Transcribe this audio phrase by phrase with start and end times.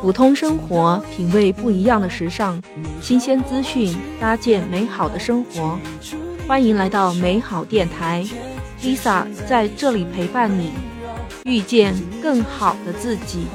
[0.00, 2.62] 普通生活，品味不一样的时尚，
[3.02, 5.78] 新鲜资讯，搭建美好的生活。
[6.48, 8.24] 欢迎来到美好电台
[8.80, 10.72] ，Lisa 在这里陪伴你，
[11.44, 13.46] 遇见更好的自己。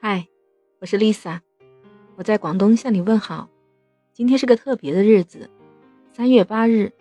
[0.00, 0.26] 嗨，
[0.80, 1.40] 我是 Lisa，
[2.16, 3.48] 我在广东向你问好。
[4.12, 5.50] 今天是个特别的日子，
[6.12, 6.92] 三月八日，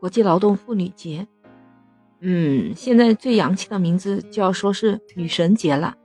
[0.00, 1.26] 国际劳动妇女节。
[2.20, 5.96] 嗯，现在最洋气的名字就要说是女神节了。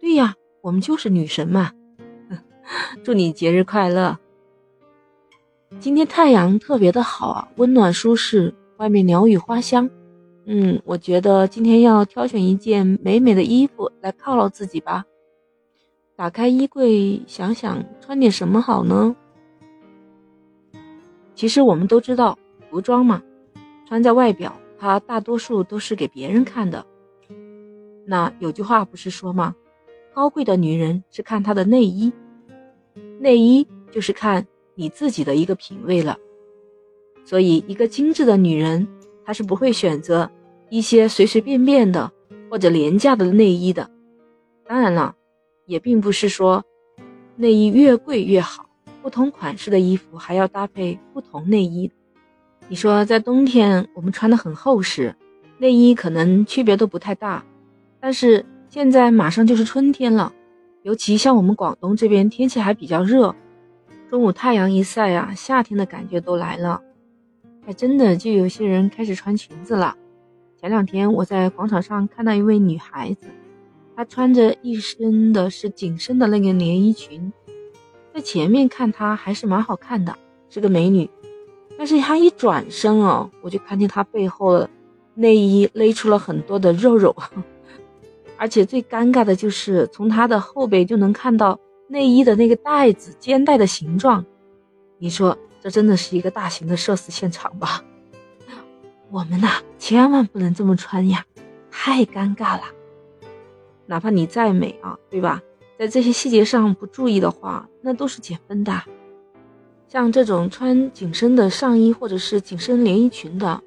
[0.00, 1.70] 对呀，我们就是女神嘛。
[3.04, 4.18] 祝你节日快乐！
[5.78, 9.88] 今天太阳特别的好啊，温暖舒适，外面鸟语花香。
[10.44, 15.04] 嗯，我觉得今天要挑选一件美美的衣服来犒劳自己吧。
[16.16, 19.14] 打开衣柜，想想穿点什么好呢？
[21.34, 22.38] 其实我们都知道，
[22.70, 23.22] 服装嘛，
[23.88, 24.52] 穿在外表。
[24.82, 26.84] 它大多数都是给别人看的。
[28.04, 29.54] 那有句话不是说吗？
[30.12, 32.12] 高贵的女人是看她的内衣，
[33.20, 36.18] 内衣就是看你自己的一个品味了。
[37.24, 38.88] 所以，一个精致的女人，
[39.24, 40.28] 她是不会选择
[40.68, 42.10] 一些随随便便的
[42.50, 43.88] 或者廉价的内衣的。
[44.66, 45.14] 当然了，
[45.64, 46.64] 也并不是说
[47.36, 48.66] 内衣越贵越好，
[49.00, 51.88] 不同款式的衣服还要搭配不同内衣。
[52.72, 55.14] 你说在冬天我们穿的很厚实，
[55.58, 57.44] 内衣可能区别都不太大，
[58.00, 60.32] 但是现在马上就是春天了，
[60.80, 63.36] 尤其像我们广东这边天气还比较热，
[64.08, 66.80] 中午太阳一晒呀，夏天的感觉都来了，
[67.66, 69.94] 还真的就有些人开始穿裙子了。
[70.58, 73.26] 前两天我在广场上看到一位女孩子，
[73.94, 77.30] 她穿着一身的是紧身的那个连衣裙，
[78.14, 80.16] 在前面看她还是蛮好看的，
[80.48, 81.10] 是个美女。
[81.82, 84.70] 但是他一转身哦，我就看见他背后的
[85.14, 87.12] 内衣勒出了很多的肉肉，
[88.38, 94.24] 而且最尴尬的就是从他的后背就能看到内衣的那个带子肩带的形状。
[94.98, 97.82] 你说这真的是一个大型的社死现场吧？
[99.10, 101.24] 我们呐，千万不能这么穿呀，
[101.68, 102.62] 太尴尬了。
[103.86, 105.42] 哪怕你再美啊，对吧？
[105.76, 108.72] 在这些细节上不注意的话，那都是减分的。
[109.92, 113.62] 像这种穿紧身的上衣或者是紧身连衣裙的，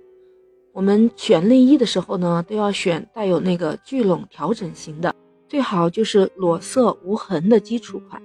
[0.73, 5.13] 我们选内衣的时候呢，都要选带有那个聚拢调整型的，
[5.47, 8.19] 最好就是裸色无痕的基础款，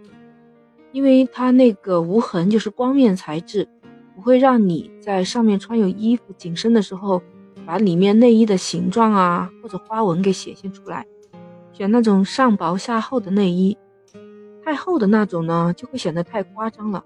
[0.92, 3.68] 因为它那个无痕就是光面材质，
[4.16, 7.20] 不会让你在上面穿有衣服紧身的时候，
[7.66, 11.06] 把里面内衣的形状啊或者花纹给显现出来。
[11.70, 13.76] 选那种上薄下厚的内衣，
[14.64, 17.04] 太厚的那种呢，就会显得太夸张了。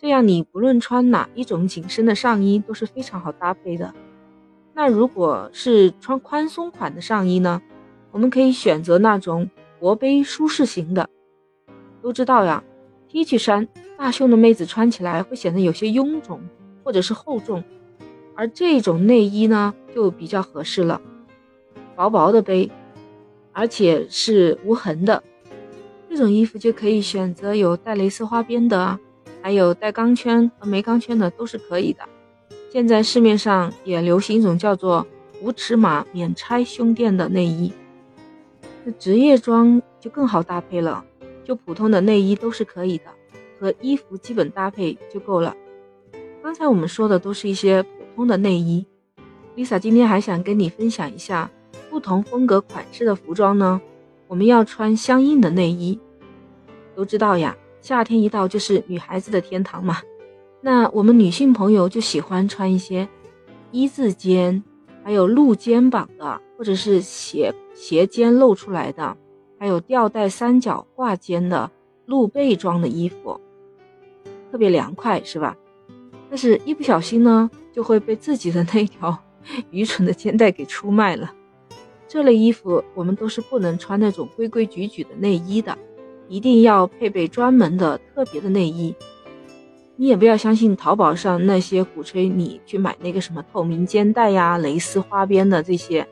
[0.00, 3.92] 这样，你不论穿哪一种紧身的上衣都是非常好搭配的。
[4.72, 7.60] 那如果是穿宽松款的上衣呢？
[8.10, 11.10] 我们可以选择那种薄杯舒适型的。
[12.00, 12.64] 都知道呀
[13.10, 13.68] ，T 恤衫
[13.98, 16.40] 大胸的妹子穿起来会显得有些臃肿
[16.82, 17.62] 或者是厚重，
[18.34, 20.98] 而这种内衣呢就比较合适了，
[21.94, 22.70] 薄薄的杯，
[23.52, 25.22] 而且是无痕的。
[26.08, 28.98] 这种衣服就可以选择有带蕾丝花边的。
[29.42, 32.00] 还有带钢圈和没钢圈的都是可以的。
[32.70, 35.06] 现在市面上也流行一种叫做
[35.42, 37.72] 无尺码免拆胸垫的内衣。
[38.84, 41.04] 那职业装就更好搭配了，
[41.44, 43.04] 就普通的内衣都是可以的，
[43.58, 45.54] 和衣服基本搭配就够了。
[46.42, 48.86] 刚才我们说的都是一些普通的内衣
[49.56, 51.50] ，Lisa 今天还想跟你分享一下
[51.90, 53.80] 不同风格款式的服装呢。
[54.28, 55.98] 我们要穿相应的内衣，
[56.94, 57.56] 都知道呀。
[57.80, 59.98] 夏天一到就是女孩子的天堂嘛，
[60.60, 63.08] 那我们女性朋友就喜欢穿一些
[63.70, 64.62] 一字肩，
[65.02, 69.16] 还有露肩膀的，或者是斜斜肩露出来的，
[69.58, 71.70] 还有吊带三角挂肩的
[72.04, 73.40] 露背装的衣服，
[74.52, 75.56] 特别凉快，是吧？
[76.28, 79.18] 但是，一不小心呢，就会被自己的那条
[79.70, 81.32] 愚蠢的肩带给出卖了。
[82.06, 85.76] 这类衣服我们都是不能穿那种规规矩矩的内衣的。
[86.30, 88.94] 一定要配备专门的特别的内衣，
[89.96, 96.06] 你也不要相信淘宝上那些鼓吹你去买那个什么透明肩带呀、蕾丝花边的这些，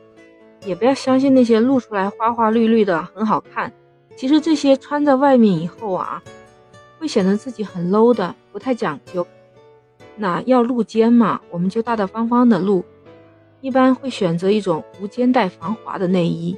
[0.67, 3.73] 也不要相信那些露出来花花绿绿的很好看，
[4.17, 6.21] 其实这些穿在外面以后啊，
[6.99, 9.25] 会显得自己很 low 的，不太讲究。
[10.17, 12.85] 那要露肩嘛，我们就大大方方的露，
[13.61, 16.57] 一般会选择一种无肩带防滑的内衣。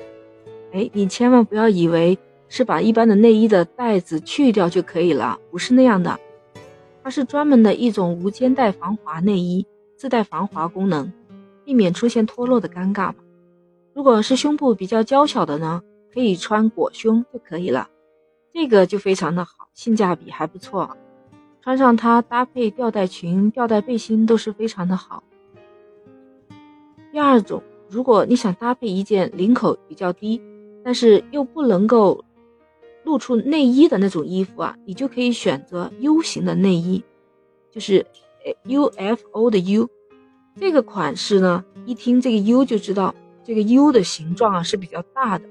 [0.72, 2.18] 哎，你千万不要以为。
[2.50, 6.18] 是把一般的内衣的带子去掉就可以了，不是那样的，
[7.02, 9.64] 它是专门的一种无肩带防滑内衣，
[9.96, 11.10] 自带防滑功能，
[11.64, 13.14] 避免出现脱落的尴尬。
[13.94, 15.80] 如果是胸部比较娇小的呢，
[16.12, 17.88] 可以穿裹胸就可以了，
[18.52, 20.96] 这个就非常的好，性价比还不错，
[21.62, 25.22] 穿上它搭配吊带裙、吊带背心都是非常的好。
[27.12, 30.42] 第二种，如果你想搭配一件领口比较低，
[30.82, 32.24] 但是又不能够
[33.10, 37.02] 露出内衣的那种衣服啊，你就可以选择 U 型的内衣，
[37.72, 38.06] 就是
[38.62, 39.90] UFO 的 U。
[40.54, 43.12] 这个款式呢，一听这个 U 就知道
[43.42, 45.44] 这个 U 的形状啊是比较大的，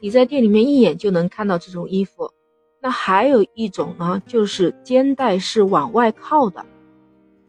[0.00, 2.32] 你在店里面一眼就能看到这种衣服。
[2.80, 6.64] 那还有一种呢，就是肩带是往外靠的，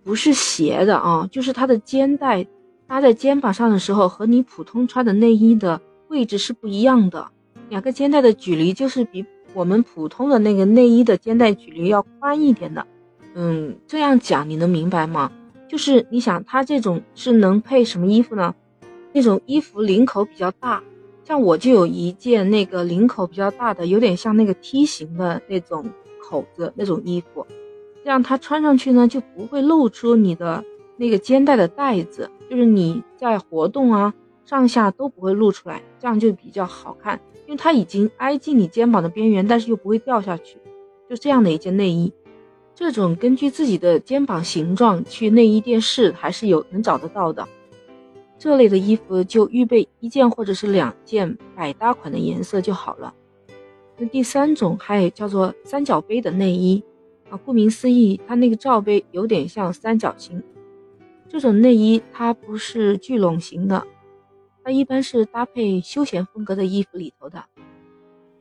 [0.03, 2.45] 不是斜的啊，就是它的肩带。
[2.89, 7.29] 搭在肩膀上的时候，和你普通穿的内衣的位置是不一样的。
[7.67, 9.25] 两个肩带的距离就是比
[9.57, 12.85] 我们普通的那个内衣的肩带距离要宽一点的。
[13.33, 15.31] 嗯，这样讲你能明白吗？
[15.67, 18.53] 就是你想，它这种是能配什么衣服呢？
[19.13, 20.83] 那种衣服领口比较大，
[21.23, 25.89] 像我就有一件那个领口比较大的，有点像那个梯形的那种
[26.21, 27.43] 口子那种衣服，
[28.03, 30.63] 这样它穿上去呢就不会露出你的。
[30.99, 34.13] 那个肩带的带子，就是你在活动啊，
[34.45, 40.59] 上下都不会露出来，这样就比较好看，因为它已经挨近你肩膀的边缘，但是又不会掉下去，
[41.09, 42.13] 就这样的一件内衣。
[42.75, 47.47] 这种根据自己的肩膀形状去内衣店试，还是有能找得到的。
[48.37, 53.11] 这类的衣服就预备一件或者是两件百搭款的颜色就好了。
[53.97, 56.83] 那第三种还有叫做三角杯的内衣
[57.31, 60.43] 啊，顾名思义，它那个罩杯有点像三角形。
[61.27, 63.87] 这种内衣它不是聚拢型的，
[64.67, 67.41] 它一般是搭配休闲风格的衣服里头的。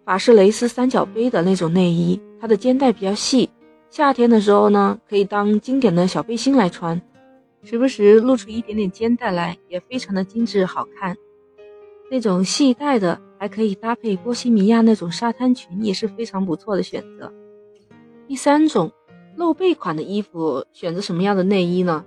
[0.04, 3.48] 法式蕾丝三角杯的那种内衣，它的肩带比较细，
[3.90, 7.00] 夏天的时候呢，可以当经典的小背心来穿，
[7.62, 11.16] 时不时露出一点点肩带来，也非常的精致好看。
[12.10, 17.32] 那种细带的还可以搭配波西米亚那种沙滩裙，也是非常不错的选择。
[18.26, 18.90] 第三种，
[19.36, 22.04] 露背款的衣服，选择什么样的内衣呢？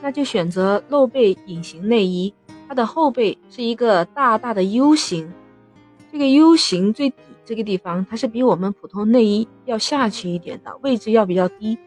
[0.00, 2.32] 那就选择露背隐形内衣，
[2.74, 5.32] 它的后背是一个大大的 U 型，
[6.10, 11.78] 这个 U 型最底这个地方，它是比我们普通内衣要下去一点的位置要比较低。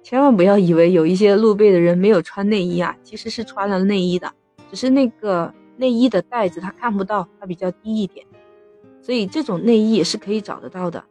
[0.00, 4.32] 千万不要以为有一些露背的人没有穿内衣啊，其实是穿了内衣的，
[4.70, 8.24] 只是那个内衣的带子它看不到，它比较低一点，
[9.00, 11.02] 所以这种内衣也是可以找得到的。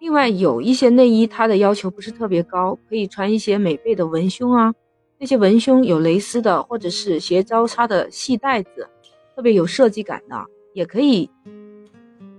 [0.00, 4.74] 另外有一些内衣它的要求不是特别高，可以穿一些美背的文胸啊。
[5.16, 8.88] 那些文胸有蕾丝的，或者是斜交叉的细带子，
[9.34, 11.30] 特别有设计感的，也可以。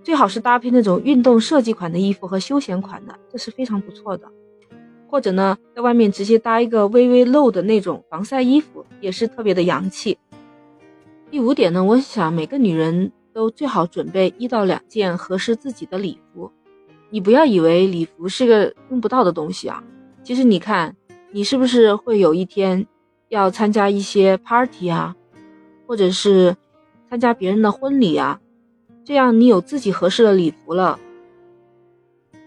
[0.04, 4.27] 最好是搭配那种运动设计款的衣服和休闲款的，这是非常不错的。
[5.07, 10.18] 或者呢，在外面直接搭一个微微露的那种防晒衣服，也是特别的洋气。
[11.31, 16.51] 第五点呢，我想每个女人都最好准备一到两件合适自己的礼服。
[17.10, 19.81] 你不要以为礼服是个用不到的东西啊，
[20.22, 20.95] 其实你看。
[21.36, 22.88] 你是不是会有一天
[23.28, 25.18] 要参加一些 party 啊，
[25.86, 26.56] 或者是
[27.10, 28.40] 参加别人的婚礼啊？
[29.04, 30.98] 这样你有自己合适的礼服了，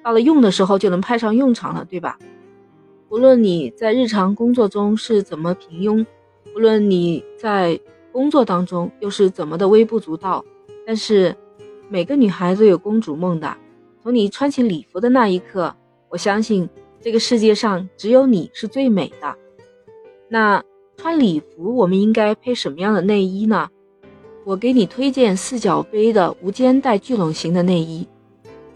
[0.02, 2.18] 到了用的时候就能派上用场了，对吧？
[3.10, 6.06] 无论你在日常工作中是怎么平庸，
[6.56, 7.78] 无论你在
[8.10, 10.42] 工作当中又是怎么的微不足道，
[10.86, 11.36] 但是
[11.90, 13.54] 每个女孩子有公主梦的。
[14.02, 15.76] 从你穿起礼服的那一刻，
[16.08, 16.66] 我相信。
[17.00, 19.36] 这个世界上只有你是最美的。
[20.28, 20.62] 那
[20.96, 23.68] 穿礼服，我们应该配什么样的内衣呢？
[24.44, 28.06] 我给你推荐四角杯的无肩带聚拢型的内衣。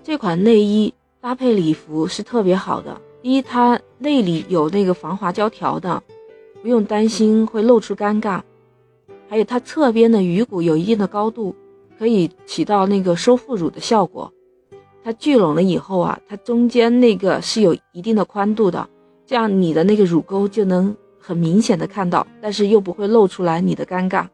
[0.03, 3.01] 这款内衣搭配礼服是特别好的。
[3.23, 6.03] 第一，它内里有那个防滑胶条的，
[6.61, 8.43] 不用担心会露出尴尬。
[9.29, 11.55] 还有它侧边的鱼骨有一定的高度，
[11.99, 14.33] 可以起到那个收副乳的效果。
[15.05, 18.89] 它聚拢了以后啊，它中间那个是有一定的宽度的，
[19.27, 24.27] 这样你的那个乳沟就能很明显的看到，但是又不会露出来你的尴尬，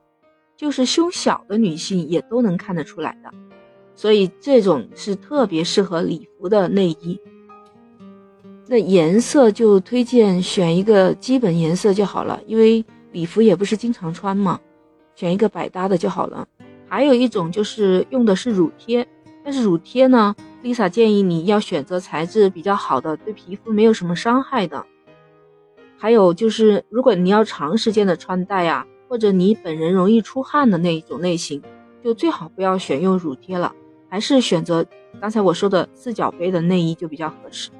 [0.56, 3.30] 就是胸小的女性也都能看得出来的，
[3.94, 7.18] 所以这种是特别适合礼服的内衣。
[8.66, 14.60] 那颜色就推荐选一个基本颜色就好了，因为礼服也不是经常穿嘛，
[15.14, 16.46] 选一个百搭的就好了。
[16.87, 19.08] 还有一种就是用的是乳贴，
[19.42, 20.37] 但是乳贴呢。
[20.68, 24.84] Lisa 建议你要选择材质比较好的，对皮肤没有什么伤害的。
[25.96, 31.62] 还有就是，如果你要长时间的穿戴呀，或者你本人容易出汗的那一种类型，
[32.04, 33.75] 就最好不要选用乳贴了，
[34.10, 34.84] 还是选择
[35.18, 37.70] 刚才我说的四角杯的内衣就比较合适。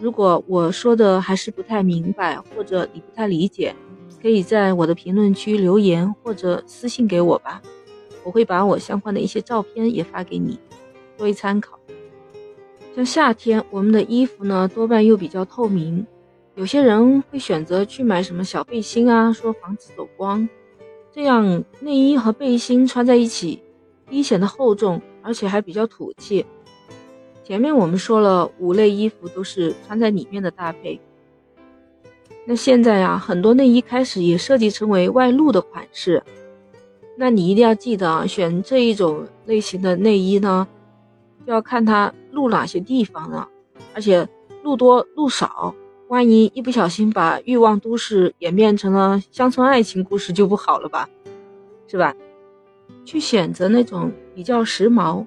[0.00, 3.76] 如果我说的还是不太明白，或者你不太理解，
[4.20, 7.62] 可以在我的评论区留言或者私信给我吧。
[8.24, 10.58] 我会把我相关的一些照片也发给你，
[11.16, 11.77] 作为参考。
[12.98, 16.04] 像夏天，我们的衣服呢多半又比较透明，
[16.56, 20.48] 有些人会选择去买什么小背心啊，说防止走光。
[21.12, 23.62] 这样内衣和背心穿在一起，
[24.10, 26.44] 一显得厚重，而且还比较土气。
[27.44, 31.00] 前面我们说了，五类衣服都是穿在里面的搭配。
[32.46, 36.20] 那现在呀，很多内衣开始也设计成为外露的款式。
[37.14, 40.66] 那你一定要记得啊，选这一种类型的内衣呢，
[41.48, 43.48] 就要看它露哪些地方了，
[43.94, 44.28] 而且
[44.62, 45.74] 露多露少，
[46.08, 51.08] 万一一不小心把《欲望都市》演变成了乡村爱情故事就不好了吧，
[51.86, 52.14] 是吧？
[53.06, 55.24] 去选择那种比较时髦、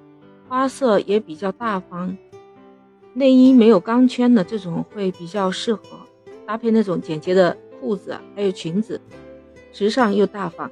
[0.48, 2.16] 花色也比较大方、
[3.14, 5.82] 内衣没有钢圈的这种会比较适合。
[6.46, 9.00] 搭配那种简洁的裤子，还有裙子，
[9.72, 10.70] 时尚又大方，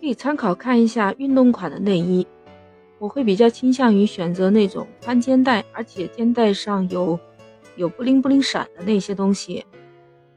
[0.00, 2.26] 可以参考看一下运动款的内衣。
[3.04, 7.20] 我会比较倾向于选择那种宽肩带，而且肩带上有
[7.76, 9.62] 有布灵布灵闪的那些东西，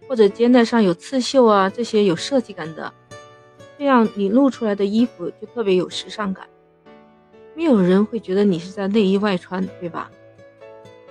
[0.06, 2.94] 或者肩带上有刺绣啊这些有设计感的，
[3.80, 6.46] 这样你露出来的衣服就特别有时尚感，
[7.56, 10.12] 没有人会觉得你是在内衣外穿，对吧？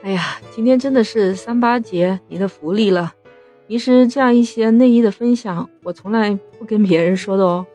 [0.03, 3.15] 哎呀，今天真的是三八节你的福利了。
[3.67, 7.67] 其实这样一些内衣的分享，我从来不跟别人说的哦，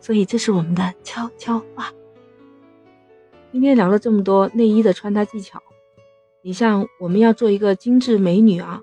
[0.00, 1.92] 所以这是我们的悄悄话。
[3.52, 5.60] 今天聊了这么多内衣的穿搭技巧，
[6.40, 8.80] 你像我们要做一个精致美女啊，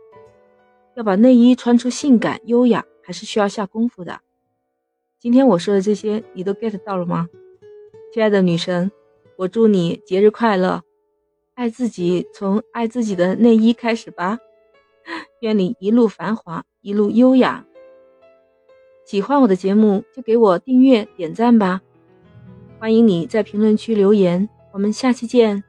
[0.96, 4.20] 要把内衣穿出性感优雅，还是需要下功夫的。
[5.20, 7.30] 今天我说的这些，你都 get 到了吗？
[8.14, 8.92] 亲爱的女神，
[9.38, 10.84] 我祝你节日快乐，
[11.54, 14.38] 爱自己，从爱自己的内衣开始吧。
[15.40, 17.66] 愿你一路繁华，一路优雅。
[19.06, 21.82] 喜欢我的节目就给我订阅、点赞吧。
[22.80, 25.67] 欢迎你在评论区留言，我们下期见。